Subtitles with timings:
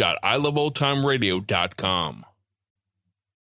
[0.00, 2.24] review.iloveoldtimeradio.com.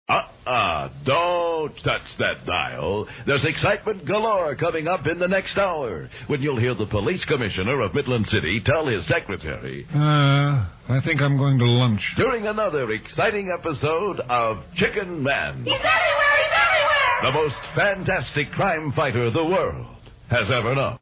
[0.09, 3.09] Uh-uh, don't touch that dial.
[3.25, 7.81] There's excitement galore coming up in the next hour when you'll hear the police commissioner
[7.81, 12.15] of Midland City tell his secretary Uh, I think I'm going to lunch.
[12.17, 16.37] during another exciting episode of Chicken Man, He's everywhere!
[16.39, 17.23] He's everywhere!
[17.23, 19.87] the most fantastic crime fighter the world
[20.31, 20.99] has ever known.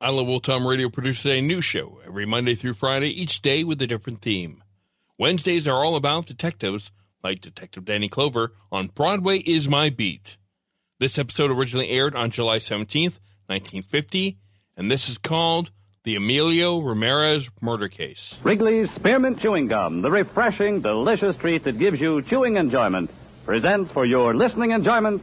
[0.00, 3.62] I Love Old Time Radio produces a new show every Monday through Friday, each day
[3.62, 4.64] with a different theme.
[5.18, 6.92] Wednesdays are all about detectives,
[7.24, 10.38] like Detective Danny Clover on Broadway is My Beat.
[11.00, 14.38] This episode originally aired on July 17th, 1950,
[14.76, 15.72] and this is called
[16.04, 18.38] The Emilio Ramirez Murder Case.
[18.44, 23.10] Wrigley's Spearmint Chewing Gum, the refreshing, delicious treat that gives you chewing enjoyment,
[23.44, 25.20] presents for your listening enjoyment.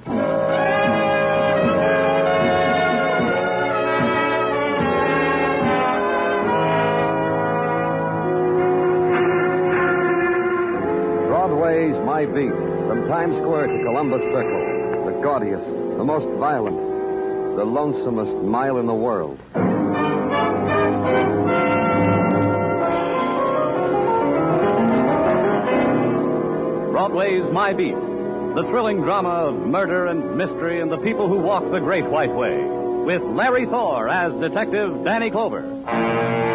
[11.85, 12.49] Broadway's My Beat,
[12.87, 15.65] from Times Square to Columbus Circle, the gaudiest,
[15.97, 16.77] the most violent,
[17.57, 19.37] the lonesomest mile in the world.
[26.91, 31.69] Broadway's My Beat, the thrilling drama of murder and mystery and the people who walk
[31.69, 36.54] the Great White Way, with Larry Thor as Detective Danny Clover.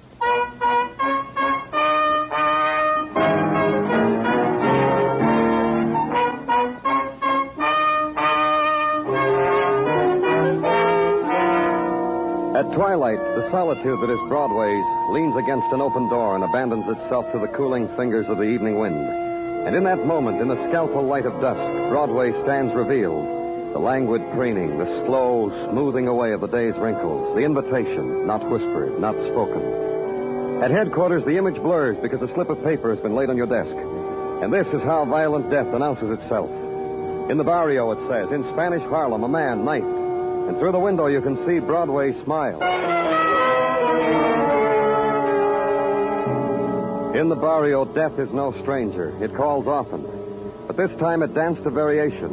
[12.73, 17.39] Twilight, the solitude that is Broadway's leans against an open door and abandons itself to
[17.39, 19.09] the cooling fingers of the evening wind.
[19.67, 21.59] And in that moment, in the scalpel light of dusk,
[21.89, 23.25] Broadway stands revealed.
[23.73, 28.97] The languid preening, the slow smoothing away of the day's wrinkles, the invitation, not whispered,
[29.01, 30.63] not spoken.
[30.63, 33.47] At headquarters, the image blurs because a slip of paper has been laid on your
[33.47, 33.75] desk.
[34.41, 36.49] And this is how violent death announces itself.
[37.29, 40.00] In the barrio, it says, in Spanish Harlem, a man knifed.
[40.47, 42.61] And through the window, you can see Broadway smile.
[47.15, 49.13] In the barrio, death is no stranger.
[49.23, 50.05] It calls often.
[50.65, 52.31] But this time it danced a variation.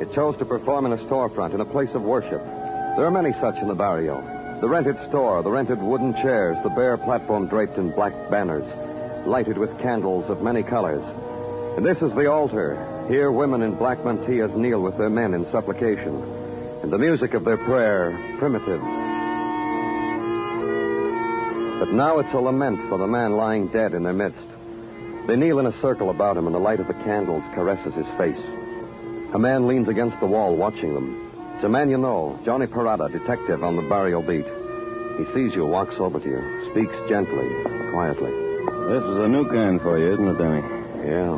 [0.00, 2.40] It chose to perform in a storefront, in a place of worship.
[2.40, 4.22] There are many such in the barrio.
[4.60, 8.64] The rented store, the rented wooden chairs, the bare platform draped in black banners,
[9.26, 11.04] lighted with candles of many colors.
[11.76, 13.06] And this is the altar.
[13.08, 16.33] Here, women in black mantillas kneel with their men in supplication.
[16.84, 18.78] And the music of their prayer, primitive.
[21.80, 24.46] But now it's a lament for the man lying dead in their midst.
[25.26, 28.06] They kneel in a circle about him, and the light of the candles caresses his
[28.18, 28.38] face.
[29.32, 31.54] A man leans against the wall watching them.
[31.54, 34.44] It's a man you know, Johnny Parada, detective on the barrio beat.
[35.16, 37.48] He sees you, walks over to you, speaks gently,
[37.92, 38.30] quietly.
[38.90, 40.60] This is a new kind for you, isn't it, Danny?
[41.08, 41.34] Yeah.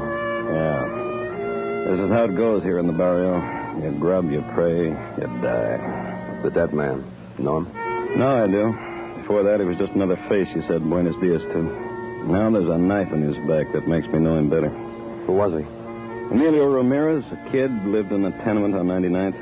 [0.50, 1.84] Yeah.
[1.86, 3.55] This is how it goes here in the barrio.
[3.82, 6.40] You grub, you pray, you die.
[6.42, 7.04] The dead man.
[7.38, 8.18] Know him?
[8.18, 8.72] No, I do.
[9.20, 11.62] Before that, he was just another face you said Buenos Dias to.
[12.26, 14.68] Now there's a knife in his back that makes me know him better.
[14.68, 15.66] Who was he?
[16.32, 19.36] Emilio Ramirez, a kid, lived in a tenement on 99th.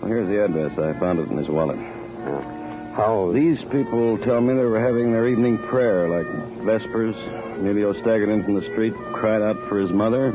[0.00, 0.78] Well, here's the address.
[0.78, 1.78] I found it in his wallet.
[1.78, 2.94] Yeah.
[2.94, 3.30] How?
[3.32, 6.26] These people tell me they were having their evening prayer, like
[6.64, 7.16] Vespers.
[7.58, 10.26] Emilio staggered in from the street, cried out for his mother,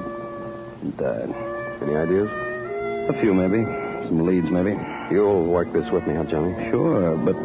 [0.82, 1.36] and died.
[1.82, 2.45] Any ideas?
[3.08, 3.64] A few, maybe.
[4.08, 4.78] Some leads, maybe.
[5.14, 6.70] You'll work this with me, huh, Johnny?
[6.72, 7.36] Sure, but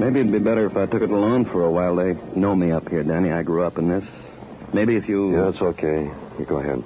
[0.00, 1.96] maybe it'd be better if I took it alone for a while.
[1.96, 3.30] They know me up here, Danny.
[3.32, 4.04] I grew up in this.
[4.72, 5.32] Maybe if you.
[5.32, 6.10] Yeah, it's okay.
[6.38, 6.82] You go ahead.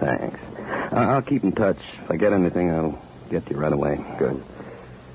[0.00, 0.40] Thanks.
[0.92, 1.78] I- I'll keep in touch.
[2.04, 3.00] If I get anything, I'll
[3.30, 4.02] get you right away.
[4.18, 4.42] Good.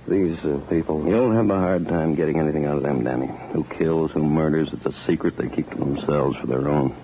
[0.08, 1.08] These uh, people.
[1.08, 3.28] You'll have a hard time getting anything out of them, Danny.
[3.54, 6.96] Who kills, who murders, it's a secret they keep to themselves for their own.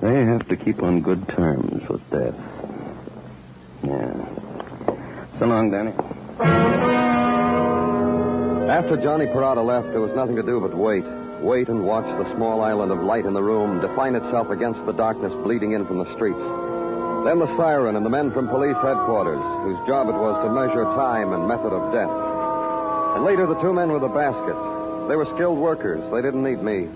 [0.00, 2.34] They have to keep on good terms with death.
[3.82, 4.26] Yeah.
[5.38, 5.92] So long, Danny.
[8.70, 11.04] After Johnny Parada left, there was nothing to do but wait.
[11.40, 14.92] Wait and watch the small island of light in the room define itself against the
[14.92, 16.38] darkness bleeding in from the streets.
[17.24, 20.84] Then the siren and the men from police headquarters, whose job it was to measure
[20.94, 22.10] time and method of death.
[23.16, 24.56] And later, the two men with the basket.
[25.08, 26.00] They were skilled workers.
[26.10, 26.88] They didn't need me.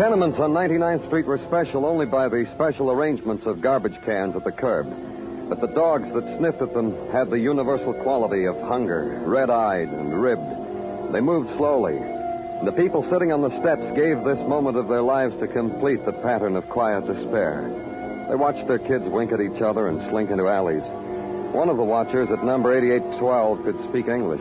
[0.00, 4.44] Tenements on 99th Street were special only by the special arrangements of garbage cans at
[4.44, 4.86] the curb.
[5.50, 9.88] But the dogs that sniffed at them had the universal quality of hunger, red eyed
[9.88, 11.12] and ribbed.
[11.12, 11.98] They moved slowly.
[12.64, 16.14] The people sitting on the steps gave this moment of their lives to complete the
[16.14, 17.68] pattern of quiet despair.
[18.30, 20.84] They watched their kids wink at each other and slink into alleys.
[21.52, 24.40] One of the watchers at number 8812 could speak English.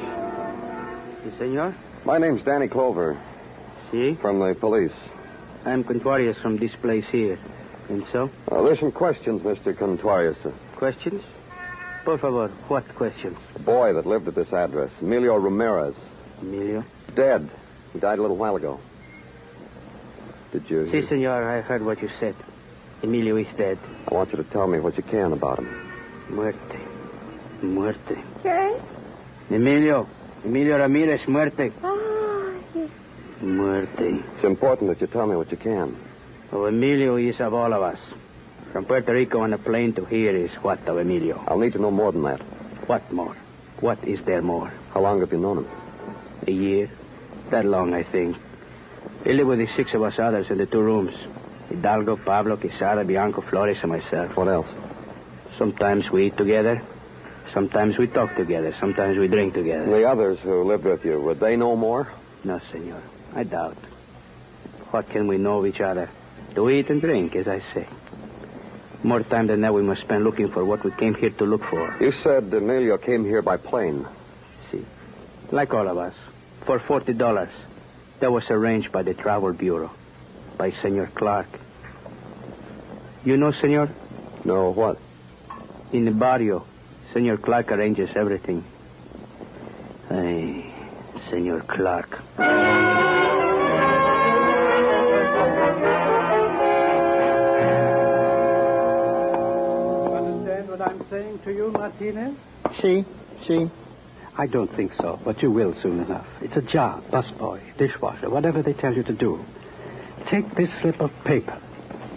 [1.37, 1.75] Senor.
[2.05, 3.19] My name's Danny Clover
[3.91, 4.15] Si.
[4.15, 4.93] from the police.
[5.65, 7.37] I'm Contreras from this place here.
[7.89, 8.29] And so?
[8.51, 9.75] Uh, there's some questions, Mr.
[9.77, 10.37] Contreras.
[10.75, 11.23] Questions?
[12.05, 13.37] Por favor, what questions?
[13.55, 15.95] A boy that lived at this address, Emilio Ramirez,
[16.41, 16.83] Emilio?
[17.15, 17.49] dead.
[17.93, 18.79] He died a little while ago.
[20.51, 20.89] Did you?
[20.91, 22.35] Si, senor, I heard what you said.
[23.03, 23.77] Emilio is dead.
[24.09, 25.91] I want you to tell me what you can about him.
[26.29, 26.79] Muerte.
[27.61, 28.17] Muerte.
[28.43, 28.81] ¿Qué?
[29.51, 30.07] Emilio.
[30.45, 31.71] Emilio Ramirez, muerte.
[31.83, 32.18] Ah, yes.
[33.55, 34.23] Muerte.
[34.35, 35.95] It's important that you tell me what you can.
[36.51, 37.99] Oh, Emilio is of all of us.
[38.71, 41.43] From Puerto Rico on a plane to here is what of Emilio.
[41.47, 42.41] I'll need to know more than that.
[42.87, 43.35] What more?
[43.79, 44.71] What is there more?
[44.93, 45.67] How long have you known him?
[46.47, 46.89] A year?
[47.49, 48.37] That long, I think.
[49.23, 51.15] He lived with the six of us others in the two rooms.
[51.69, 54.35] Hidalgo, Pablo, Quesada, Bianco, Flores, and myself.
[54.35, 54.67] What else?
[55.57, 56.81] Sometimes we eat together.
[57.53, 58.75] Sometimes we talk together.
[58.79, 59.85] Sometimes we drink together.
[59.85, 62.07] The others who lived with you, would they know more?
[62.43, 63.01] No, senor.
[63.35, 63.77] I doubt.
[64.91, 66.09] What can we know of each other?
[66.55, 67.87] To eat and drink, as I say.
[69.03, 71.63] More time than that we must spend looking for what we came here to look
[71.63, 71.95] for.
[72.01, 74.05] You said Emilio came here by plane.
[74.71, 74.85] See.
[75.51, 76.13] Like all of us.
[76.65, 77.49] For forty dollars.
[78.19, 79.91] That was arranged by the Travel Bureau.
[80.57, 81.47] By Senor Clark.
[83.23, 83.89] You know, senor?
[84.43, 84.97] No, what?
[85.93, 86.65] In the barrio,
[87.13, 88.63] Senor Clark arranges everything.
[90.09, 90.73] Ay,
[91.29, 92.19] Senor Clark.
[101.09, 102.35] Saying to you, Martinez?
[102.79, 103.05] She,
[103.45, 103.69] she.
[104.37, 106.27] I don't think so, but you will soon enough.
[106.41, 109.43] It's a job, busboy, dishwasher, whatever they tell you to do.
[110.27, 111.59] Take this slip of paper.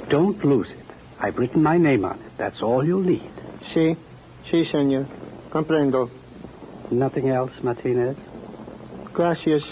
[0.08, 0.78] Don't lose it.
[1.18, 2.36] I've written my name on it.
[2.36, 3.30] That's all you'll need.
[3.72, 3.96] Sí,
[4.50, 5.06] sí, señor.
[5.50, 6.10] Comprendo.
[6.90, 8.16] Nothing else, Martinez?
[9.12, 9.62] Gracias.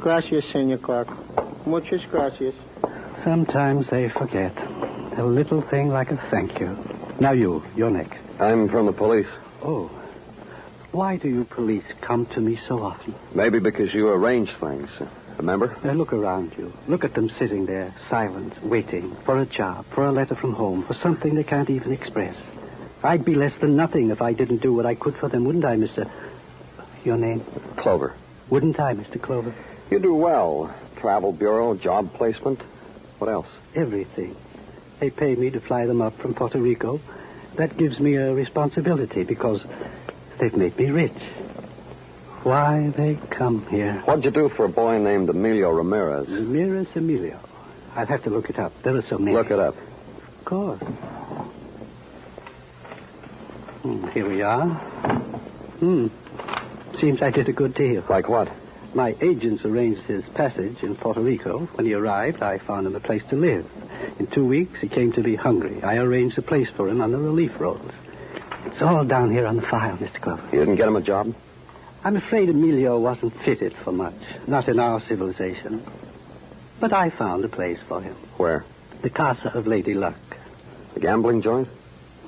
[0.00, 1.08] Gracias, señor Clark.
[1.66, 2.54] Muchas gracias.
[3.22, 4.52] Sometimes they forget.
[5.16, 6.76] A little thing like a thank you.
[7.20, 8.18] Now you, you're next.
[8.42, 9.28] I'm from the police.
[9.62, 9.86] Oh.
[10.90, 13.14] Why do you police come to me so often?
[13.36, 14.90] Maybe because you arrange things.
[15.38, 15.76] Remember?
[15.84, 16.72] Now look around you.
[16.88, 20.82] Look at them sitting there, silent, waiting for a job, for a letter from home,
[20.82, 22.34] for something they can't even express.
[23.04, 25.64] I'd be less than nothing if I didn't do what I could for them, wouldn't
[25.64, 26.10] I, Mr.
[27.04, 27.44] Your name?
[27.76, 28.12] Clover.
[28.50, 29.22] Wouldn't I, Mr.
[29.22, 29.54] Clover?
[29.88, 30.74] You do well.
[30.96, 32.60] Travel bureau, job placement.
[33.18, 33.48] What else?
[33.76, 34.34] Everything.
[34.98, 37.00] They pay me to fly them up from Puerto Rico.
[37.56, 39.62] That gives me a responsibility because
[40.38, 41.12] they've made me rich.
[42.42, 44.02] Why they come here?
[44.04, 46.28] What'd you do for a boy named Emilio Ramirez?
[46.28, 47.38] Ramirez Emilio.
[47.94, 48.72] I'd have to look it up.
[48.82, 49.36] There are so many.
[49.36, 49.76] Look it up.
[50.38, 50.80] Of course.
[53.82, 54.68] Hmm, here we are.
[54.68, 56.08] Hmm.
[56.94, 58.04] Seems I did a good deal.
[58.08, 58.48] Like what?
[58.94, 61.60] My agents arranged his passage in Puerto Rico.
[61.74, 63.66] When he arrived, I found him a place to live.
[64.18, 65.82] In two weeks, he came to be hungry.
[65.82, 67.90] I arranged a place for him on the relief rolls.
[68.66, 70.20] It's all down here on the file, Mr.
[70.20, 70.44] Clover.
[70.52, 71.34] You didn't get him a job?
[72.04, 74.14] I'm afraid Emilio wasn't fitted for much.
[74.46, 75.82] Not in our civilization.
[76.78, 78.16] But I found a place for him.
[78.36, 78.64] Where?
[79.00, 80.18] The Casa of Lady Luck.
[80.92, 81.68] The gambling joint?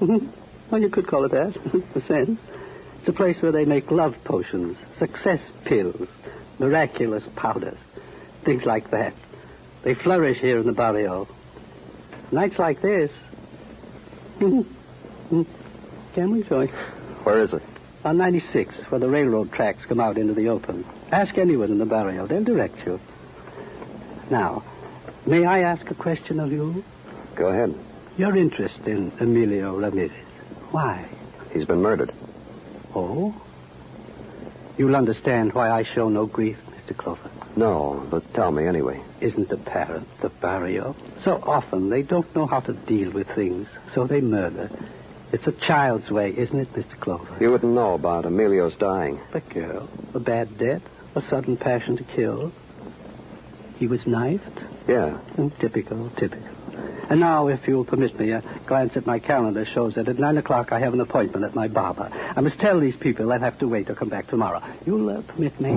[0.00, 2.38] well, you could call it that, in a sense.
[3.04, 6.08] It's a place where they make love potions, success pills,
[6.58, 7.76] miraculous powders,
[8.44, 9.12] things like that.
[9.82, 11.28] They flourish here in the barrio.
[12.32, 13.10] Nights like this,
[14.38, 15.36] mm-hmm.
[15.36, 15.42] Mm-hmm.
[16.14, 16.68] Can we, Joey?
[17.24, 17.60] Where is it?
[18.06, 20.82] On 96, where the railroad tracks come out into the open.
[21.12, 22.26] Ask anyone in the barrio.
[22.26, 22.98] They'll direct you.
[24.30, 24.64] Now,
[25.26, 26.82] may I ask a question of you?
[27.34, 27.74] Go ahead.
[28.16, 30.10] Your interest in Emilio Ramirez.
[30.70, 31.04] Why?
[31.52, 32.10] He's been murdered.
[32.94, 33.34] Oh?
[34.76, 36.96] You'll understand why I show no grief, Mr.
[36.96, 37.30] Clover.
[37.56, 39.00] No, but tell me anyway.
[39.20, 40.94] Isn't the parent the barrier?
[41.22, 44.70] So often they don't know how to deal with things, so they murder.
[45.32, 46.98] It's a child's way, isn't it, Mr.
[46.98, 47.36] Clover?
[47.40, 49.20] You wouldn't know about Emilio's dying.
[49.32, 50.82] The girl, a bad death,
[51.14, 52.52] a sudden passion to kill.
[53.78, 54.60] He was knifed?
[54.86, 55.18] Yeah.
[55.36, 56.53] And typical, typical.
[57.10, 60.38] And now, if you'll permit me, a glance at my calendar shows that at 9
[60.38, 62.10] o'clock I have an appointment at my barber.
[62.12, 64.62] I must tell these people I'll have to wait or come back tomorrow.
[64.86, 65.70] You'll uh, permit me?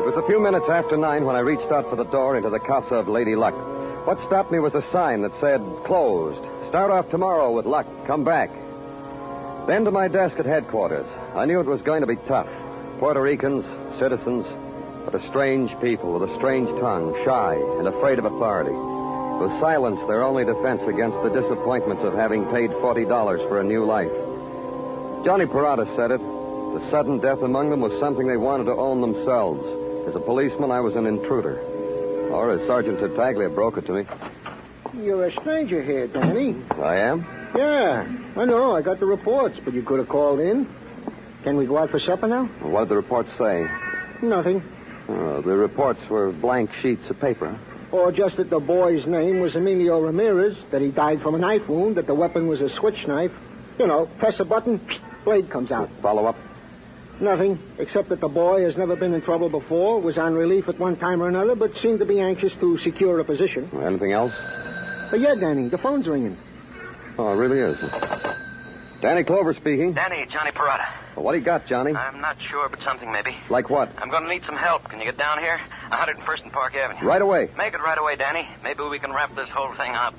[0.00, 2.50] It was a few minutes after nine when I reached out for the door into
[2.50, 3.54] the casa of Lady Luck.
[4.06, 6.40] What stopped me was a sign that said, closed.
[6.68, 7.86] Start off tomorrow with luck.
[8.06, 8.50] Come back.
[9.66, 11.06] Then to my desk at headquarters.
[11.34, 12.48] I knew it was going to be tough.
[12.98, 13.64] Puerto Ricans,
[13.98, 14.46] citizens,
[15.10, 18.70] but a strange people with a strange tongue, shy and afraid of authority.
[18.70, 23.84] With silence their only defense against the disappointments of having paid $40 for a new
[23.84, 24.10] life.
[25.24, 26.20] Johnny Parada said it.
[26.20, 29.60] The sudden death among them was something they wanted to own themselves.
[30.08, 31.58] As a policeman, I was an intruder.
[32.30, 34.04] Or as Sergeant Tartaglia broke it to me.
[34.94, 36.56] You're a stranger here, Danny.
[36.70, 37.26] I am?
[37.56, 38.76] Yeah, I know.
[38.76, 40.68] I got the reports, but you could have called in.
[41.42, 42.44] Can we go out for supper now?
[42.60, 43.66] What did the reports say?
[44.22, 44.62] Nothing.
[45.10, 47.58] Oh, the reports were blank sheets of paper.
[47.90, 51.68] Or just that the boy's name was Emilio Ramirez, that he died from a knife
[51.68, 53.32] wound, that the weapon was a switch knife.
[53.78, 54.80] You know, press a button,
[55.24, 55.88] blade comes out.
[56.00, 56.36] Follow up?
[57.20, 60.78] Nothing, except that the boy has never been in trouble before, was on relief at
[60.78, 63.68] one time or another, but seemed to be anxious to secure a position.
[63.82, 64.32] Anything else?
[65.10, 66.36] But yeah, Danny, the phone's ringing.
[67.18, 67.76] Oh, it really is.
[69.02, 69.92] Danny Clover speaking.
[69.92, 70.99] Danny, Johnny Parada.
[71.16, 71.94] Well, what do you got, Johnny?
[71.94, 73.36] I'm not sure, but something maybe.
[73.48, 73.90] Like what?
[73.98, 74.88] I'm going to need some help.
[74.88, 75.60] Can you get down here?
[75.90, 77.06] 101st and Park Avenue.
[77.06, 77.48] Right away.
[77.56, 78.48] Make it right away, Danny.
[78.62, 80.14] Maybe we can wrap this whole thing up.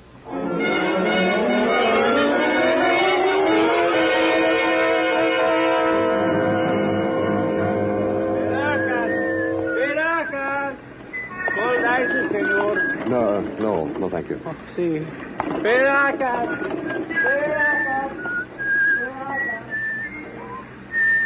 [12.32, 13.06] senor.
[13.06, 14.40] No, uh, no, no, thank you.
[14.44, 15.04] Oh, sí.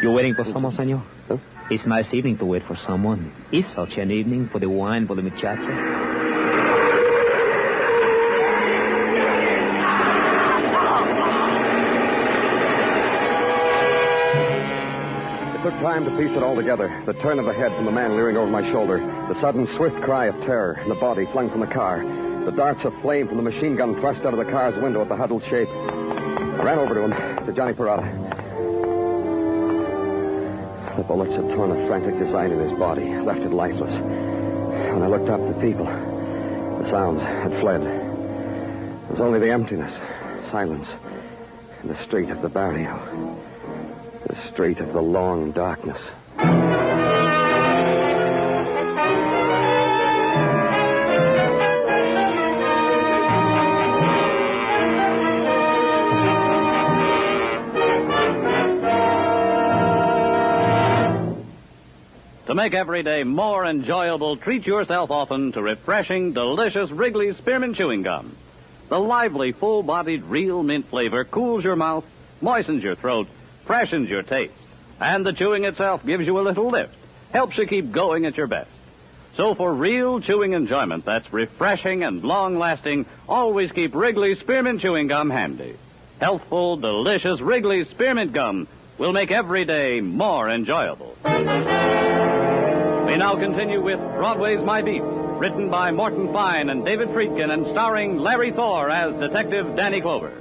[0.06, 1.02] You waiting for someone, senor?
[1.26, 1.38] Huh?
[1.68, 3.32] It's nice evening to wait for someone.
[3.50, 5.64] It's such an evening for the wine, for the muchacha.
[15.56, 17.02] It took time to piece it all together.
[17.04, 20.00] The turn of the head from the man leering over my shoulder, the sudden swift
[20.02, 22.04] cry of terror, and the body flung from the car,
[22.44, 25.08] the darts of flame from the machine gun thrust out of the car's window at
[25.08, 25.68] the huddled shape.
[25.68, 28.25] I ran over to him, to Johnny Parada.
[31.06, 33.92] Bullets had torn a frantic design in his body, left it lifeless.
[33.92, 37.82] When I looked up, the people, the sounds had fled.
[37.82, 39.92] It was only the emptiness,
[40.50, 40.88] silence,
[41.80, 43.38] and the street of the barrio.
[44.26, 46.00] The street of the long darkness.
[62.56, 68.34] Make every day more enjoyable, treat yourself often to refreshing, delicious Wrigley's Spearmint Chewing Gum.
[68.88, 72.06] The lively, full bodied, real mint flavor cools your mouth,
[72.40, 73.28] moistens your throat,
[73.66, 74.54] freshens your taste.
[74.98, 76.94] And the chewing itself gives you a little lift,
[77.30, 78.70] helps you keep going at your best.
[79.36, 85.08] So for real chewing enjoyment that's refreshing and long lasting, always keep Wrigley's Spearmint Chewing
[85.08, 85.76] Gum handy.
[86.20, 91.14] Healthful, delicious Wrigley's Spearmint Gum will make every day more enjoyable.
[93.16, 97.66] We now continue with Broadway's My Beat, written by Morton Fine and David Friedkin and
[97.68, 100.32] starring Larry Thor as Detective Danny Clover.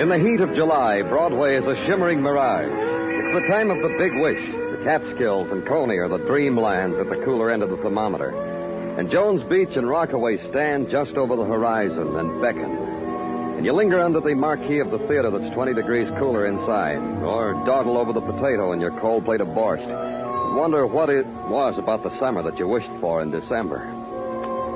[0.00, 2.66] In the heat of July, Broadway is a shimmering mirage.
[2.66, 4.44] It's the time of the big wish.
[4.50, 8.57] The Catskills and Coney are the dreamlands at the cooler end of the thermometer.
[8.98, 12.68] And Jones Beach and Rockaway stand just over the horizon and beckon.
[13.56, 17.52] And you linger under the marquee of the theater that's 20 degrees cooler inside, or
[17.64, 19.86] dawdle over the potato in your cold plate of borscht.
[20.56, 23.86] Wonder what it was about the summer that you wished for in December.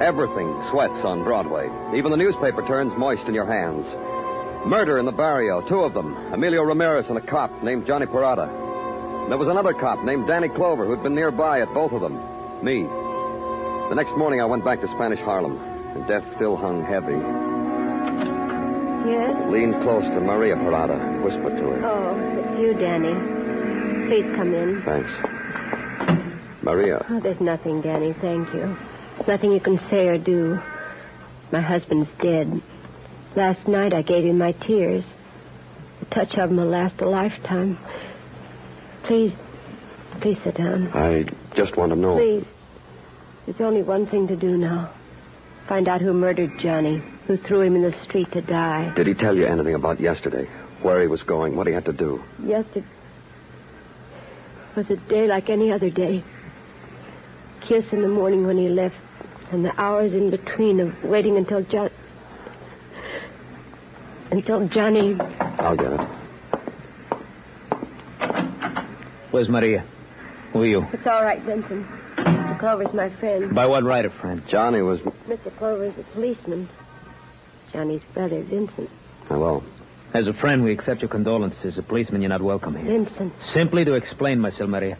[0.00, 1.68] Everything sweats on Broadway.
[1.98, 3.84] Even the newspaper turns moist in your hands.
[4.64, 6.14] Murder in the barrio, two of them.
[6.32, 8.46] Emilio Ramirez and a cop named Johnny Parada.
[9.28, 12.64] There was another cop named Danny Clover who'd been nearby at both of them.
[12.64, 13.01] Me.
[13.92, 15.58] The next morning I went back to Spanish Harlem,
[15.94, 17.12] and death still hung heavy.
[19.06, 19.52] Yes?
[19.52, 21.86] Leaned close to Maria Parada and whispered to her.
[21.86, 23.12] Oh, it's you, Danny.
[24.08, 24.80] Please come in.
[24.80, 25.10] Thanks.
[26.62, 27.04] Maria.
[27.10, 28.14] Oh, there's nothing, Danny.
[28.14, 28.74] Thank you.
[29.28, 30.58] Nothing you can say or do.
[31.52, 32.62] My husband's dead.
[33.36, 35.04] Last night I gave him my tears.
[36.00, 37.76] The touch of them will last a lifetime.
[39.02, 39.34] Please,
[40.22, 40.88] please sit down.
[40.94, 42.16] I just want to know.
[42.16, 42.46] Please.
[43.46, 44.90] There's only one thing to do now.
[45.66, 48.92] Find out who murdered Johnny, who threw him in the street to die.
[48.94, 50.48] Did he tell you anything about yesterday?
[50.82, 52.22] Where he was going, what he had to do?
[52.44, 52.86] Yesterday
[54.74, 56.22] was a day like any other day.
[57.60, 58.96] Kiss in the morning when he left,
[59.50, 61.90] and the hours in between of waiting until John.
[64.30, 65.16] Until Johnny.
[65.20, 66.00] I'll get it.
[69.30, 69.84] Where's Maria?
[70.52, 70.86] Who are you?
[70.92, 71.86] It's all right, Vincent.
[72.62, 72.68] Mr.
[72.78, 73.52] Clover's my friend.
[73.52, 74.40] By what right a friend?
[74.48, 75.00] Johnny was.
[75.00, 75.50] Mr.
[75.56, 76.68] Clover's a policeman.
[77.72, 78.88] Johnny's brother, Vincent.
[78.88, 79.62] Oh, Hello.
[80.14, 81.64] As a friend, we accept your condolences.
[81.64, 82.84] As a policeman, you're not welcome here.
[82.86, 83.32] Vincent.
[83.52, 84.96] Simply to explain myself, Maria.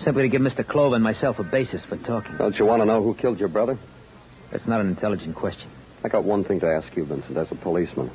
[0.00, 0.66] Simply to give Mr.
[0.66, 2.38] Clover and myself a basis for talking.
[2.38, 3.76] Don't you want to know who killed your brother?
[4.50, 5.68] That's not an intelligent question.
[6.02, 8.10] I got one thing to ask you, Vincent, as a policeman.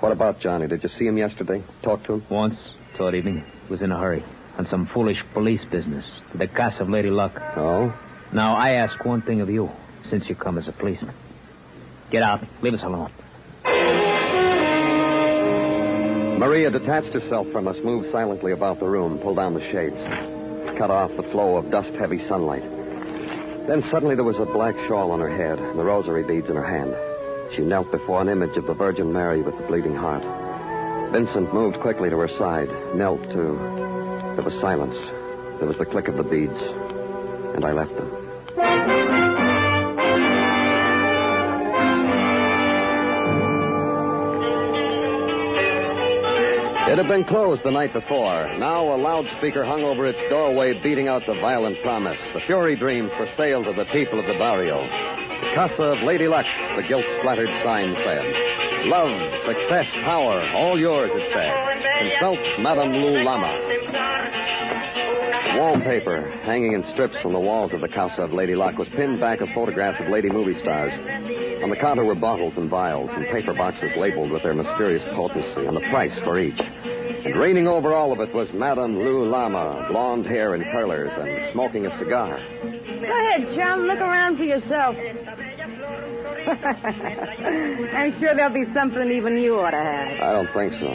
[0.00, 0.66] What about Johnny?
[0.66, 1.62] Did you see him yesterday?
[1.82, 2.24] Talk to him?
[2.28, 2.56] Once,
[2.96, 3.44] toward evening.
[3.66, 4.24] He Was in a hurry.
[4.56, 6.10] On some foolish police business.
[6.32, 7.40] To the casa of Lady Luck.
[7.56, 7.96] Oh?
[8.32, 9.70] Now, I ask one thing of you,
[10.08, 11.14] since you come as a policeman.
[12.10, 12.42] Get out.
[12.62, 13.10] Leave us alone.
[16.38, 19.96] Maria detached herself from us, moved silently about the room, pulled down the shades,
[20.78, 22.62] cut off the flow of dust heavy sunlight.
[23.66, 26.56] Then suddenly there was a black shawl on her head and the rosary beads in
[26.56, 26.94] her hand.
[27.54, 30.22] She knelt before an image of the Virgin Mary with the bleeding heart.
[31.12, 33.58] Vincent moved quickly to her side, knelt too.
[34.36, 34.96] There was silence.
[35.58, 36.58] There was the click of the beads.
[37.54, 38.17] And I left them.
[46.88, 48.56] It had been closed the night before.
[48.56, 52.18] Now a loudspeaker hung over its doorway, beating out the violent promise.
[52.32, 54.80] The Fury Dream for sale to the people of the barrio.
[54.80, 56.46] The Casa of Lady Luck,
[56.76, 58.86] the gilt splattered sign said.
[58.86, 59.12] Love,
[59.44, 61.52] success, power, all yours, it said.
[62.10, 63.52] Consult Madame Lou Lama.
[65.58, 69.20] Wallpaper hanging in strips on the walls of the Casa of Lady Luck was pinned
[69.20, 70.94] back of photographs of lady movie stars.
[71.68, 75.66] On the counter were bottles and vials and paper boxes labeled with their mysterious potency
[75.66, 76.58] and the price for each.
[76.58, 81.52] And reigning over all of it was Madame Lou Lama, blonde hair and curlers, and
[81.52, 82.40] smoking a cigar.
[82.62, 83.82] Go ahead, chum.
[83.82, 84.96] Look around for yourself.
[86.48, 90.20] I'm sure there'll be something even you ought to have.
[90.22, 90.88] I don't think so.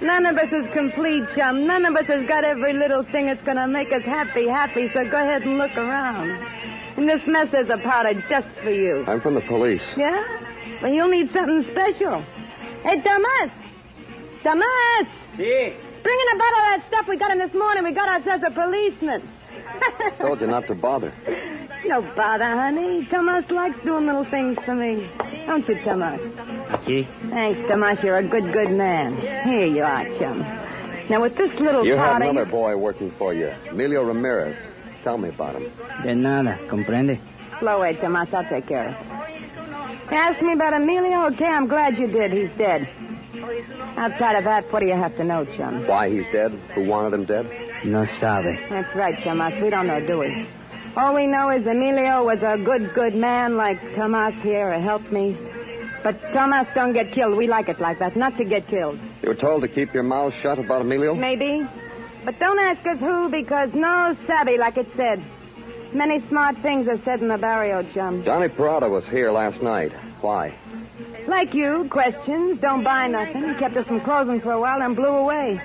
[0.06, 1.66] None of us is complete, chum.
[1.66, 4.88] None of us has got every little thing that's going to make us happy, happy.
[4.94, 6.59] So go ahead and look around.
[6.96, 9.04] And this mess is a powder just for you.
[9.06, 9.82] I'm from the police.
[9.96, 10.24] Yeah?
[10.82, 12.22] Well, you'll need something special.
[12.82, 13.50] Hey, Tomas!
[14.42, 15.06] Tomas!
[15.36, 15.72] See?
[16.02, 17.84] Bring in a bottle of that stuff we got in this morning.
[17.84, 19.22] We got ourselves a policeman.
[20.18, 21.12] Told you not to bother.
[21.84, 23.06] No bother, honey.
[23.06, 25.08] Tomas likes doing little things for me.
[25.46, 26.20] Don't you, Tomas?
[26.70, 27.06] Aquí?
[27.30, 28.02] Thanks, Tomas.
[28.02, 29.16] You're a good, good man.
[29.48, 30.40] Here you are, chum.
[31.10, 32.24] Now, with this little You have powder...
[32.26, 34.56] another boy working for you, Emilio Ramirez.
[35.02, 35.70] Tell me about him.
[36.02, 37.18] De nada, comprende?
[37.58, 38.32] Slow away, Tomas.
[38.32, 40.10] I'll take care of it.
[40.10, 41.26] You asked me about Emilio?
[41.26, 42.32] Okay, I'm glad you did.
[42.32, 42.88] He's dead.
[43.96, 45.86] Outside of that, what do you have to know, chum?
[45.86, 46.52] Why he's dead?
[46.74, 47.46] Who wanted him dead?
[47.84, 48.58] No sabe.
[48.68, 49.60] That's right, Tomas.
[49.62, 50.46] We don't know, do we?
[50.96, 55.12] All we know is Emilio was a good, good man like Tomas here who helped
[55.12, 55.36] me.
[56.02, 57.36] But Tomas don't get killed.
[57.36, 58.98] We like it like that, not to get killed.
[59.22, 61.14] You were told to keep your mouth shut about Emilio?
[61.14, 61.66] Maybe.
[62.24, 65.22] But don't ask us who, because no savvy, like it said.
[65.92, 68.24] Many smart things are said in the barrio, chum.
[68.24, 69.92] Johnny Parada was here last night.
[70.20, 70.54] Why?
[71.26, 73.48] Like you, questions, don't buy nothing.
[73.48, 75.60] He kept us from closing for a while and blew away.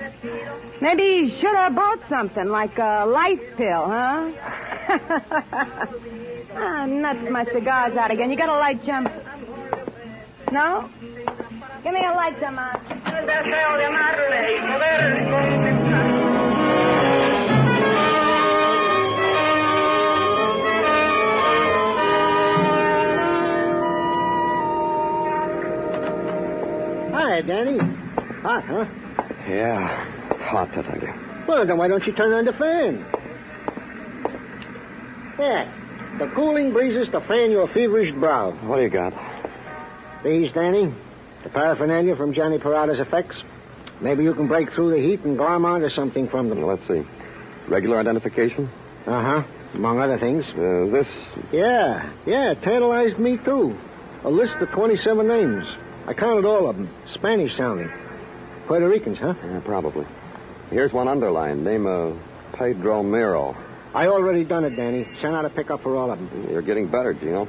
[0.81, 4.31] Maybe he should have bought something, like a life pill, huh?
[6.55, 8.31] ah, nuts, my cigar's out again.
[8.31, 9.09] You got a light, chum?
[10.51, 10.89] No?
[11.83, 12.81] Give me a light, Tomas.
[28.65, 28.86] Huh?
[29.47, 29.88] Yeah,
[30.38, 31.13] hot, I tell you.
[31.47, 33.06] Well, then why don't you turn on the fan?
[35.39, 35.69] Yeah,
[36.17, 38.51] the cooling breezes to fan your feverish brow.
[38.51, 39.13] What do you got?
[40.23, 40.91] These, Danny,
[41.43, 43.36] The paraphernalia from Johnny Parada's effects.
[44.01, 46.63] Maybe you can break through the heat and glom onto something from them.
[46.63, 47.04] Let's see.
[47.67, 48.69] Regular identification?
[49.06, 49.43] Uh huh.
[49.73, 50.45] Among other things.
[50.49, 51.08] Uh, this?
[51.51, 53.78] Yeah, yeah, tantalized me too.
[54.23, 55.67] A list of 27 names.
[56.08, 56.89] I counted all of them.
[57.13, 57.91] Spanish sounding.
[58.67, 59.36] Puerto Ricans, huh?
[59.43, 60.06] Yeah, probably.
[60.71, 61.63] Here's one underlined.
[61.63, 62.19] Name of
[62.54, 63.56] Pedro Miro.
[63.93, 65.08] I already done it, Danny.
[65.21, 66.49] Sent out a pickup for all of them.
[66.49, 67.47] You're getting better, Gino.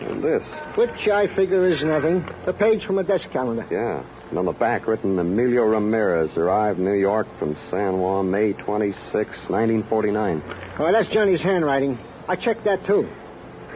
[0.00, 0.42] And this?
[0.74, 2.24] Which I figure is nothing.
[2.46, 3.66] A page from a desk calendar.
[3.70, 4.04] Yeah.
[4.28, 9.14] And on the back, written Emilio Ramirez, arrived New York from San Juan, May 26,
[9.14, 10.42] 1949.
[10.78, 11.98] Oh, that's Johnny's handwriting.
[12.28, 13.08] I checked that, too.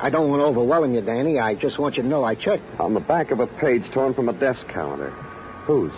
[0.01, 1.39] I don't want to overwhelm you, Danny.
[1.39, 2.79] I just want you to know I checked.
[2.79, 5.11] On the back of a page torn from a desk calendar.
[5.67, 5.93] Whose?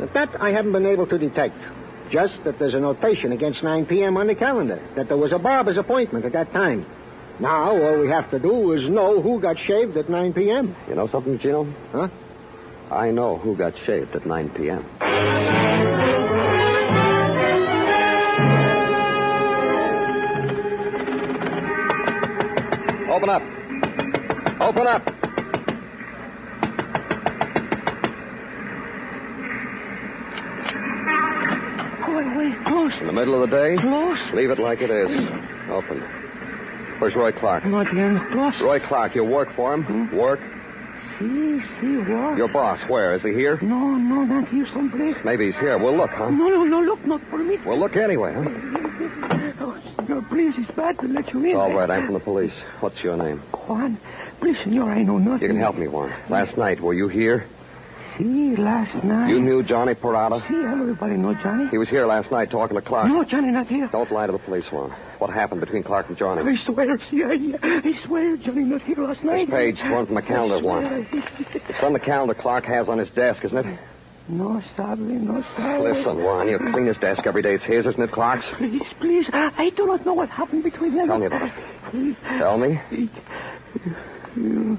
[0.00, 1.56] That I haven't been able to detect.
[2.10, 4.16] Just that there's a notation against 9 p.m.
[4.16, 4.82] on the calendar.
[4.96, 6.86] That there was a barber's appointment at that time.
[7.38, 10.74] Now, all we have to do is know who got shaved at 9 p.m.
[10.88, 11.64] You know something, Gino?
[11.92, 12.08] Huh?
[12.90, 14.84] I know who got shaved at 9 p.m.
[23.08, 23.42] Open up.
[24.60, 25.06] Open up.
[32.08, 32.54] Wait, wait,
[32.90, 33.00] close.
[33.00, 33.76] In the middle of the day?
[33.76, 34.18] Close.
[34.32, 35.10] Leave it like it is.
[35.68, 36.00] Open.
[36.98, 37.64] Where's Roy Clark?
[37.64, 38.18] Not again.
[38.32, 38.60] Close.
[38.60, 39.82] Roy Clark, you work for him?
[39.84, 40.16] Hmm?
[40.16, 40.40] Work?
[41.18, 42.36] See, see, what?
[42.38, 43.14] Your boss, where?
[43.14, 43.58] Is he here?
[43.60, 45.16] No, no, not here someplace.
[45.24, 45.76] Maybe he's here.
[45.76, 46.30] We'll look, huh?
[46.30, 47.58] No, no, no, look, not for me.
[47.58, 48.76] We'll look anyway, huh?
[49.62, 51.56] Oh, senor, please, it's bad to let you in.
[51.56, 52.54] All right, I'm from the police.
[52.80, 53.38] What's your name?
[53.52, 53.98] Juan,
[54.40, 55.42] please, senor, I know nothing.
[55.42, 56.14] You can help me, Juan.
[56.30, 57.46] Last night, were you here?
[58.20, 59.30] See, last night.
[59.30, 60.46] You knew Johnny Parada?
[60.46, 61.68] See, everybody know Johnny.
[61.68, 63.08] He was here last night talking to Clark.
[63.08, 63.88] No, Johnny, not here.
[63.90, 64.90] Don't lie to the police, Juan.
[65.18, 66.42] What happened between Clark and Johnny?
[66.42, 69.46] I swear, see, I, I swear, Johnny not here last night.
[69.46, 71.08] This page torn from the calendar, Juan.
[71.12, 73.78] It's from the calendar Clark has on his desk, isn't it?
[74.28, 75.92] No, sadly, no, sadly.
[75.92, 77.54] Listen, Juan, you clean his desk every day.
[77.54, 78.44] It's his, isn't it, Clark's?
[78.58, 81.08] Please, please, I do not know what happened between them.
[81.08, 81.50] Tell me about
[81.94, 82.16] it.
[82.38, 82.80] Tell me.
[84.36, 84.78] You,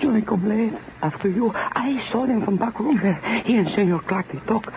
[0.00, 1.52] Johnny come late after you.
[1.54, 3.20] I saw them from back room there.
[3.44, 4.72] He and Senor Clark, they talk.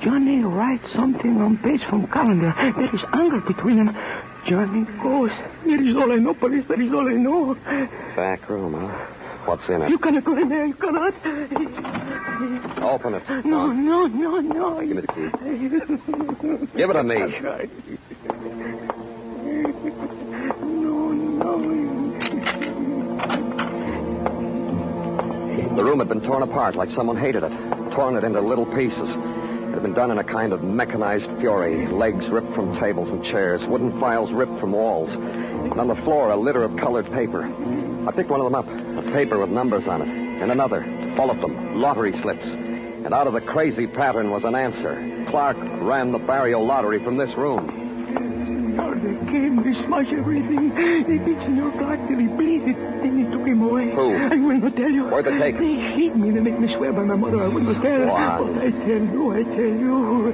[0.00, 2.54] Johnny writes something on page from calendar.
[2.58, 3.96] There is anger between them.
[4.46, 5.30] Johnny goes.
[5.64, 6.66] That is all I know, police.
[6.66, 7.54] That is all I know.
[8.16, 8.88] Back room, huh?
[9.46, 9.90] What's in it?
[9.90, 10.66] You cannot go in there.
[10.66, 11.14] You cannot.
[12.82, 13.28] Open it.
[13.44, 14.80] No, no, no, no.
[14.80, 15.30] Give me the key.
[16.76, 19.00] Give it to me.
[25.74, 27.50] The room had been torn apart like someone hated it,
[27.90, 29.08] torn it into little pieces.
[29.08, 31.88] It had been done in a kind of mechanized fury.
[31.88, 35.10] Legs ripped from tables and chairs, wooden files ripped from walls.
[35.10, 37.42] And on the floor, a litter of colored paper.
[38.06, 40.84] I picked one of them up, a paper with numbers on it, and another,
[41.18, 42.46] all of them, lottery slips.
[42.46, 45.26] And out of the crazy pattern was an answer.
[45.28, 47.83] Clark ran the Barrio lottery from this room.
[49.04, 50.74] They came, they smashed everything.
[50.74, 52.76] They beat Senor Clark till he bleeded.
[52.76, 53.90] Then they took him away.
[53.90, 54.14] Who?
[54.14, 55.04] I will not tell you.
[55.04, 55.58] Where'd they take?
[55.58, 56.30] They hit me.
[56.30, 57.42] They make me swear by my mother.
[57.42, 58.06] I will not tell.
[58.06, 60.32] But I tell you, I tell you.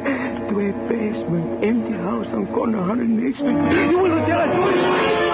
[0.50, 3.90] To a basement, empty house on corner 108th Street.
[3.90, 4.40] You will not tell.
[4.40, 4.74] I told
[5.24, 5.29] you.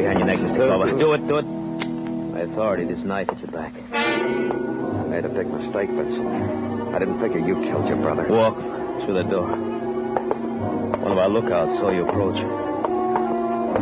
[0.00, 0.56] Behind your neck, Mr.
[0.56, 0.98] Clover.
[0.98, 1.42] Do it, do it.
[1.44, 3.72] My authority, this knife at your back.
[3.92, 6.94] I made a big mistake, Vincent.
[6.94, 8.26] I didn't figure you killed your brother.
[8.28, 8.56] Walk
[9.04, 9.48] through the door.
[9.48, 12.36] One of our lookouts saw you approach.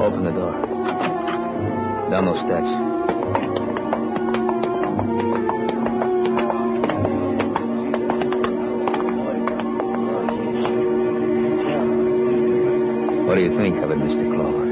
[0.00, 0.52] Open the door.
[2.10, 2.66] Down those steps.
[13.26, 14.34] What do you think of it, Mr.
[14.34, 14.67] Clover?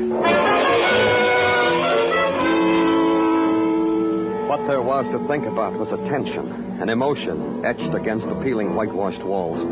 [4.66, 6.50] There was to think about was a tension,
[6.80, 9.62] an emotion etched against the peeling whitewashed walls.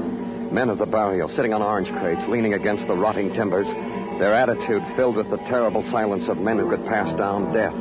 [0.52, 3.66] Men of the barrio sitting on orange crates, leaning against the rotting timbers,
[4.20, 7.74] their attitude filled with the terrible silence of men who could pass down death.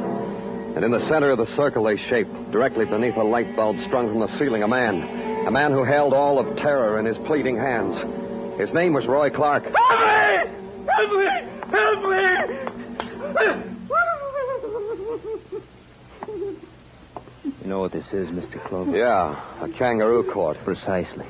[0.75, 4.09] And in the center of the circle they shaped, directly beneath a light bulb strung
[4.09, 5.03] from the ceiling, a man.
[5.45, 7.95] A man who held all of terror in his pleading hands.
[8.59, 9.65] His name was Roy Clark.
[9.65, 10.49] Help me!
[10.89, 11.29] Help me!
[11.69, 12.73] Help me!
[17.63, 18.63] You know what this is, Mr.
[18.63, 18.95] Clover?
[18.95, 20.55] Yeah, a kangaroo court.
[20.63, 21.25] Precisely.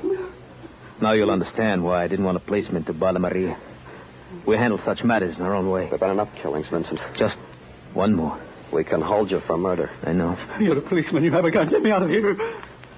[1.02, 3.58] Now you'll understand why I didn't want a place to into Bala Maria.
[4.46, 5.82] We handle such matters in our own way.
[5.82, 7.00] There have been enough killings, Vincent.
[7.16, 7.38] Just
[7.92, 8.40] one more.
[8.72, 9.90] We can hold you for murder.
[10.04, 10.38] I know.
[10.60, 11.24] You're a policeman.
[11.24, 11.68] You have a gun.
[11.68, 12.36] Get me out of here.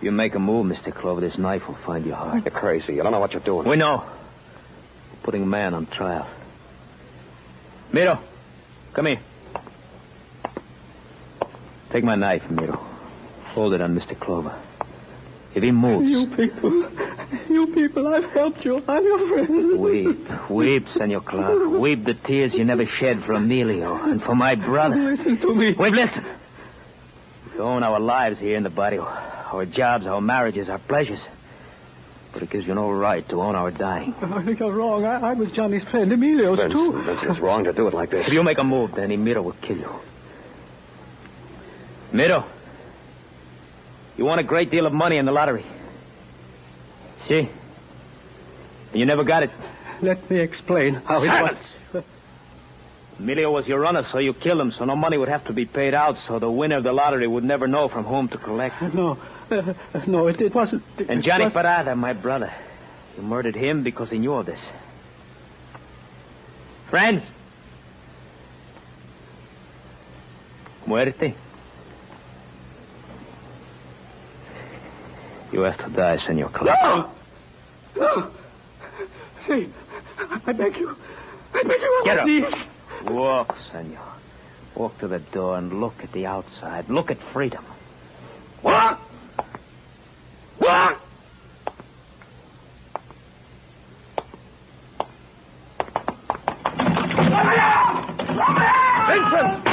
[0.02, 0.94] You make a move, Mr.
[0.94, 2.44] Clover, this knife will find you hard.
[2.44, 2.92] You're crazy.
[2.92, 3.66] You don't know what you're doing.
[3.66, 4.04] We know.
[5.12, 6.28] We're putting a man on trial.
[7.90, 8.18] Miro,
[8.92, 9.20] come here.
[11.90, 12.95] Take my knife, Miro.
[13.56, 14.14] Hold it on Mr.
[14.20, 14.54] Clover.
[15.54, 16.06] If he moves.
[16.06, 16.90] You people,
[17.48, 18.84] you people, I've helped you.
[18.86, 19.80] I'm your friend.
[19.80, 21.70] Weep, weep, Senor Clark.
[21.70, 24.96] Weep the tears you never shed for Emilio and for my brother.
[24.96, 25.72] Listen to me.
[25.72, 26.22] Wait, listen.
[27.54, 31.26] We own our lives here in the barrio, our jobs, our marriages, our pleasures.
[32.34, 34.14] But it gives you no right to own our dying.
[34.20, 35.06] Oh, you're wrong.
[35.06, 37.02] I, I was Johnny's friend, Emilio's, Vince, too.
[37.02, 38.26] Vince, it's wrong to do it like this.
[38.26, 39.90] If you make a move, then Miro will kill you.
[42.12, 42.44] Miro,
[44.16, 45.64] you won a great deal of money in the lottery.
[47.26, 47.48] See?
[48.90, 49.50] And you never got it.
[50.02, 51.58] Let me explain how it Silence.
[51.92, 52.04] was.
[53.18, 55.64] Emilio was your runner, so you killed him, so no money would have to be
[55.64, 58.80] paid out, so the winner of the lottery would never know from whom to collect.
[58.94, 59.16] No,
[59.50, 59.74] uh,
[60.06, 60.82] no, it, it wasn't.
[60.98, 62.52] It, And Johnny was- Parada, my brother,
[63.16, 64.60] you murdered him because he knew of this.
[66.90, 67.22] Friends.
[70.86, 71.34] Muerte.
[75.56, 76.78] You have to die, Senor Clark.
[76.82, 77.10] No!
[77.96, 78.30] No!
[79.46, 79.66] Hey,
[80.46, 80.94] I beg you.
[81.54, 82.26] I beg you Get up.
[82.26, 82.52] knees.
[83.06, 83.98] Walk, senor.
[84.74, 86.90] Walk to the door and look at the outside.
[86.90, 87.64] Look at freedom.
[88.62, 89.00] Walk!
[99.08, 99.66] Vincent!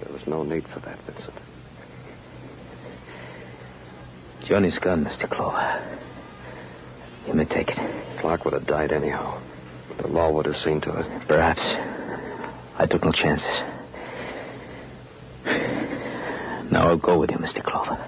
[0.00, 1.34] There was no need for that, Vincent.
[4.54, 5.28] Johnny's gun, Mr.
[5.28, 5.82] Clover.
[7.26, 8.20] You may take it.
[8.20, 9.42] Clark would have died anyhow.
[9.98, 11.26] The law would have seen to it.
[11.26, 11.60] Perhaps.
[12.78, 13.50] I took no chances.
[16.70, 17.64] Now I'll go with you, Mr.
[17.64, 17.98] Clover.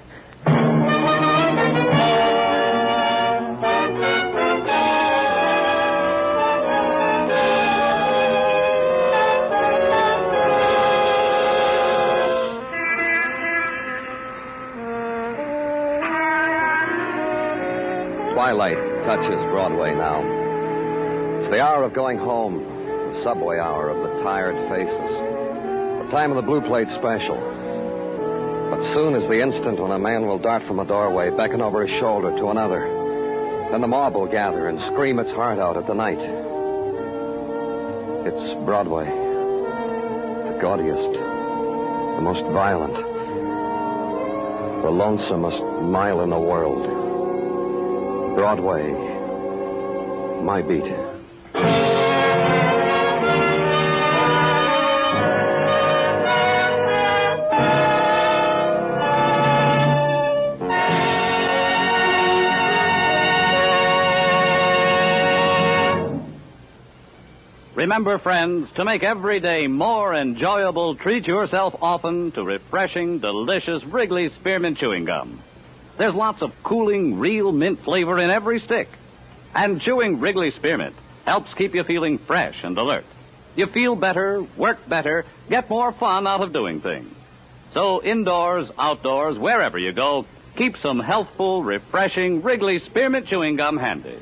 [18.47, 20.21] Twilight touches Broadway now.
[21.41, 25.11] It's the hour of going home, the subway hour of the tired faces,
[26.05, 27.35] the time of the blue plate special.
[28.71, 31.85] But soon is the instant when a man will dart from a doorway, beckon over
[31.85, 32.87] his shoulder to another.
[33.73, 36.21] Then the mob will gather and scream its heart out at the night.
[38.29, 41.19] It's Broadway, the gaudiest,
[42.15, 42.95] the most violent,
[44.85, 47.06] the lonesomest mile in the world.
[48.37, 48.93] Broadway,
[50.43, 50.85] my beat.
[67.75, 74.35] Remember, friends, to make every day more enjoyable, treat yourself often to refreshing, delicious Wrigley's
[74.35, 75.43] Spearmint Chewing Gum.
[75.99, 78.89] There's lots of cooling, real mint flavor in every stick.
[79.55, 83.05] And chewing Wrigley Spearmint helps keep you feeling fresh and alert.
[83.55, 87.13] You feel better, work better, get more fun out of doing things.
[87.73, 94.19] So indoors, outdoors, wherever you go, keep some healthful, refreshing Wrigley Spearmint Chewing Gum handy.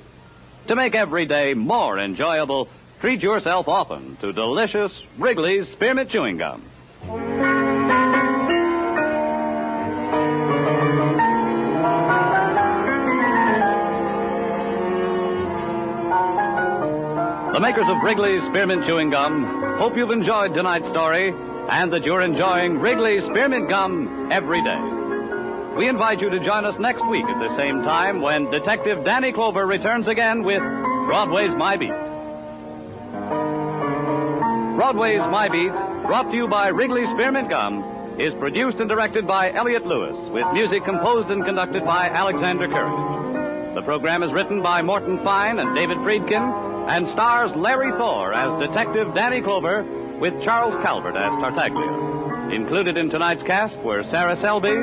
[0.69, 2.69] To make every day more enjoyable,
[3.01, 7.54] treat yourself often to delicious Wrigley's Spearmint Chewing Gum.
[17.55, 19.45] The makers of Wrigley's Spearmint Chewing Gum
[19.79, 24.81] hope you've enjoyed tonight's story and that you're enjoying Wrigley's Spearmint Gum every day.
[25.77, 29.31] We invite you to join us next week at the same time when Detective Danny
[29.31, 31.95] Clover returns again with Broadway's My Beat.
[34.75, 35.71] Broadway's My Beat,
[36.09, 40.53] brought to you by Wrigley's Spearmint Gum, is produced and directed by Elliott Lewis, with
[40.53, 43.75] music composed and conducted by Alexander Courage.
[43.77, 48.69] The program is written by Morton Fine and David Friedkin, and stars Larry Thor as
[48.69, 49.83] Detective Danny Clover,
[50.21, 52.53] with Charles Calvert as Tartaglia.
[52.55, 54.75] Included in tonight's cast were Sarah Selby,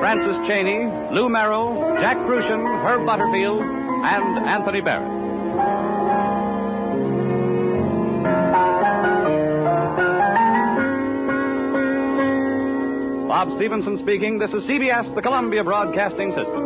[0.00, 5.16] Francis Cheney, Lou Merrill, Jack Kruschen, Herb Butterfield, and Anthony Barrett.
[13.28, 14.38] Bob Stevenson speaking.
[14.38, 16.65] This is CBS, the Columbia Broadcasting System.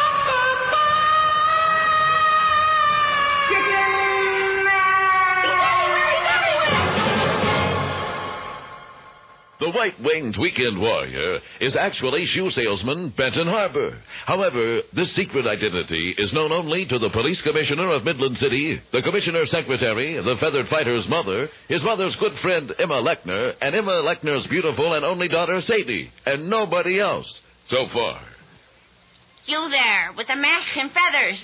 [9.71, 13.97] The white-winged weekend warrior is actually shoe salesman Benton Harbor.
[14.25, 19.01] However, this secret identity is known only to the police commissioner of Midland City, the
[19.01, 24.45] commissioner's secretary, the feathered fighter's mother, his mother's good friend Emma Lechner, and Emma Lechner's
[24.47, 27.31] beautiful and only daughter Sadie, and nobody else
[27.69, 28.19] so far.
[29.45, 31.41] You there, with the mask and feathers.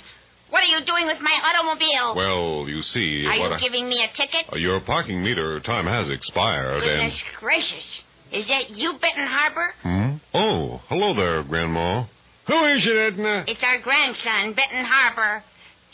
[0.50, 2.14] What are you doing with my automobile?
[2.16, 4.52] Well, you see, are what you I- giving me a ticket?
[4.52, 8.02] Uh, your parking meter time has expired, Goodness gracious.
[8.32, 9.74] Is that you, Benton Harbor?
[9.84, 10.38] and hmm?
[10.38, 12.06] oh, hello there, Grandma.
[12.48, 13.44] Who is it, Edna?
[13.48, 15.44] It's our grandson, Benton Harbor.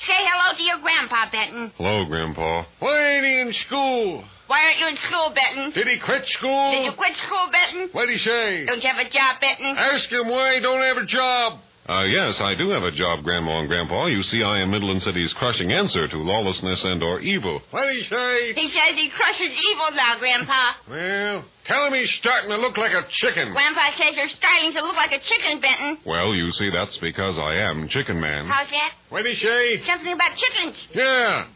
[0.06, 1.72] Say hello to your grandpa, Benton.
[1.78, 2.66] Hello, Grandpa.
[2.80, 4.24] Why ain't he in school?
[4.48, 5.72] Why aren't you in school, Benton?
[5.74, 6.72] Did he quit school?
[6.74, 7.90] Did you quit school, Benton?
[7.94, 8.66] What'd he say?
[8.66, 9.78] Don't you have a job, Benton?
[9.78, 11.62] Ask him why he don't have a job.
[11.84, 14.08] Uh, yes, I do have a job, Grandma and Grandpa.
[14.08, 17.60] You see, I am Midland City's crushing answer to lawlessness and or evil.
[17.72, 18.56] What'd he say?
[18.56, 20.64] He says he crushes evil now, Grandpa.
[20.88, 23.52] Well, tell him he's starting to look like a chicken.
[23.52, 26.00] Grandpa says you're starting to look like a chicken, Benton.
[26.08, 28.48] Well, you see, that's because I am Chicken Man.
[28.48, 28.92] How's that?
[29.12, 29.84] What'd he say?
[29.84, 30.80] Something about chickens.
[30.96, 31.52] Yeah.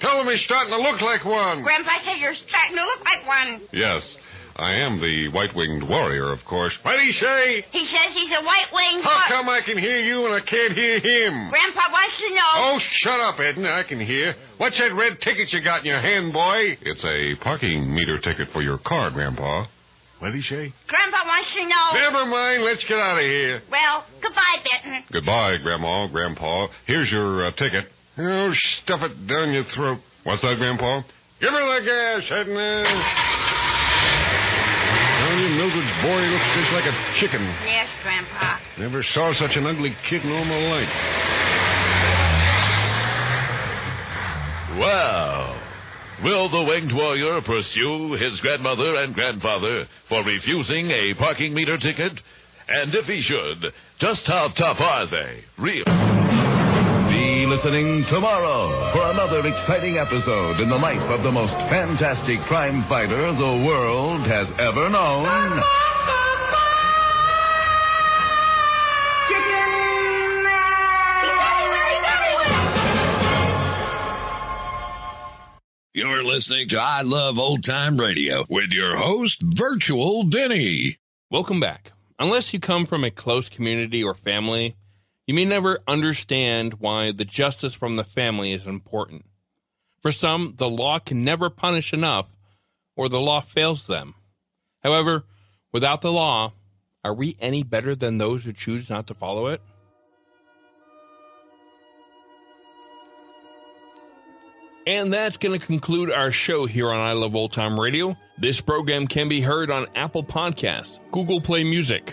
[0.00, 1.62] Tell him he's starting to look like one.
[1.62, 3.64] Grandpa says you're starting to look like one.
[3.72, 4.02] Yes,
[4.56, 6.72] I am the white-winged warrior, of course.
[6.82, 7.64] What'd he say?
[7.74, 9.28] He says he's a white-winged How horse.
[9.34, 11.50] come I can hear you and I can't hear him?
[11.50, 12.52] Grandpa wants to know.
[12.54, 13.70] Oh, shut up, Edna.
[13.74, 14.34] I can hear.
[14.58, 16.78] What's that red ticket you got in your hand, boy?
[16.82, 19.66] It's a parking meter ticket for your car, Grandpa.
[20.22, 20.70] What'd he say?
[20.86, 21.86] Grandpa wants to know.
[21.98, 22.62] Never mind.
[22.62, 23.60] Let's get out of here.
[23.70, 25.02] Well, goodbye, Benton.
[25.12, 26.68] Goodbye, Grandma, Grandpa.
[26.86, 27.90] Here's your uh, ticket.
[28.18, 28.52] Oh,
[28.84, 29.98] stuff it down your throat.
[30.22, 31.02] What's that, Grandpa?
[31.40, 33.63] Give her the gas, Edna.
[35.34, 37.42] Tell you, Mildred's boy looks just like a chicken.
[37.66, 38.56] Yes, Grandpa.
[38.78, 40.88] Never saw such an ugly kid in all my life.
[44.78, 45.60] Well,
[46.22, 52.12] will the winged warrior pursue his grandmother and grandfather for refusing a parking meter ticket?
[52.68, 55.42] And if he should, just how tough are they?
[55.58, 56.03] Real.
[57.54, 62.82] Be listening tomorrow for another exciting episode in the life of the most fantastic crime
[62.82, 65.62] fighter the world has ever known.
[75.92, 80.96] You're listening to I Love Old Time Radio with your host, Virtual Vinny.
[81.30, 81.92] Welcome back.
[82.18, 84.74] Unless you come from a close community or family,
[85.26, 89.24] you may never understand why the justice from the family is important.
[90.02, 92.26] For some, the law can never punish enough,
[92.94, 94.14] or the law fails them.
[94.82, 95.24] However,
[95.72, 96.52] without the law,
[97.02, 99.62] are we any better than those who choose not to follow it?
[104.86, 108.14] And that's going to conclude our show here on I Love Old Time Radio.
[108.36, 112.12] This program can be heard on Apple Podcasts, Google Play Music,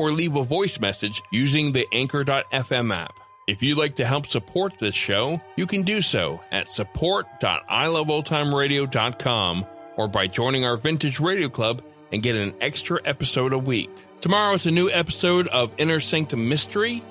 [0.00, 3.20] or leave a voice message using the Anchor.fm app.
[3.46, 10.08] If you'd like to help support this show, you can do so at support.iloveoldtimeradio.com or
[10.08, 11.82] by joining our Vintage Radio Club
[12.12, 13.90] and get an extra episode a week.
[14.22, 17.02] Tomorrow is a new episode of Inner Sanctum Mystery,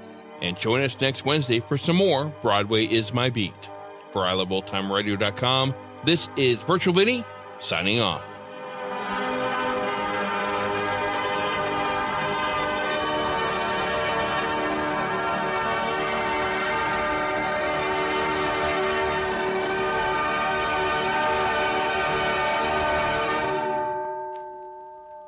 [0.42, 3.54] and join us next Wednesday for some more Broadway is My Beat.
[4.12, 5.76] For iloveoldtimeradio.com,
[6.06, 7.24] this is Virtual Vinny
[7.60, 8.24] signing off.